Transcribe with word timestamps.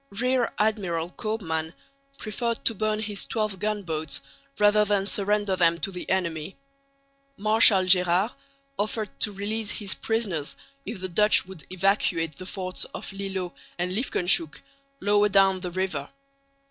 Rear 0.09 0.51
Admiral 0.57 1.11
Koopman 1.11 1.75
preferred 2.17 2.65
to 2.65 2.73
burn 2.73 3.01
his 3.01 3.23
twelve 3.23 3.59
gunboats 3.59 4.19
rather 4.57 4.83
than 4.83 5.05
surrender 5.05 5.55
them 5.55 5.77
to 5.77 5.91
the 5.91 6.09
enemy. 6.09 6.57
Marshal 7.37 7.83
Gérard 7.83 8.33
offered 8.79 9.11
to 9.19 9.31
release 9.31 9.69
his 9.69 9.93
prisoners 9.93 10.57
if 10.87 10.99
the 11.01 11.07
Dutch 11.07 11.45
would 11.45 11.67
evacuate 11.69 12.35
the 12.37 12.47
forts 12.47 12.85
of 12.95 13.13
Lillo 13.13 13.53
and 13.77 13.91
Liefkenshoeck, 13.91 14.61
lower 15.01 15.29
down 15.29 15.59
the 15.59 15.69
river. 15.69 16.09